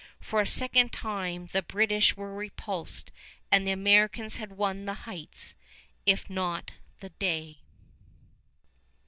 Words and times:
For 0.19 0.41
a 0.41 0.47
second 0.47 0.91
time 0.91 1.49
the 1.51 1.61
British 1.61 2.17
were 2.17 2.33
repulsed, 2.33 3.11
and 3.51 3.67
the 3.67 3.71
Americans 3.71 4.37
had 4.37 4.53
won 4.57 4.85
the 4.85 4.95
Heights, 5.05 5.53
if 6.07 6.27
not 6.27 6.71
the 7.01 7.09
day. 7.09 7.59